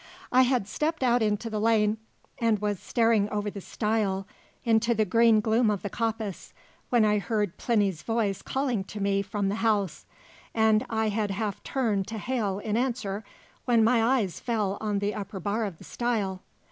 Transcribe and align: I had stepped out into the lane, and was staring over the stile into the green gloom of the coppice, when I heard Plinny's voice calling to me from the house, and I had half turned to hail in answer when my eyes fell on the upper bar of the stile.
I 0.31 0.41
had 0.41 0.67
stepped 0.67 1.03
out 1.03 1.21
into 1.21 1.47
the 1.47 1.59
lane, 1.61 1.99
and 2.39 2.57
was 2.57 2.79
staring 2.79 3.29
over 3.29 3.51
the 3.51 3.61
stile 3.61 4.25
into 4.63 4.95
the 4.95 5.05
green 5.05 5.41
gloom 5.41 5.69
of 5.69 5.83
the 5.83 5.91
coppice, 5.91 6.53
when 6.89 7.05
I 7.05 7.19
heard 7.19 7.55
Plinny's 7.59 8.01
voice 8.01 8.41
calling 8.41 8.83
to 8.85 8.99
me 8.99 9.21
from 9.21 9.47
the 9.47 9.57
house, 9.61 10.07
and 10.55 10.83
I 10.89 11.09
had 11.09 11.29
half 11.29 11.61
turned 11.61 12.07
to 12.07 12.17
hail 12.17 12.57
in 12.57 12.77
answer 12.77 13.23
when 13.65 13.83
my 13.83 14.01
eyes 14.01 14.39
fell 14.39 14.79
on 14.81 14.97
the 14.97 15.13
upper 15.13 15.39
bar 15.39 15.65
of 15.65 15.77
the 15.77 15.83
stile. 15.83 16.41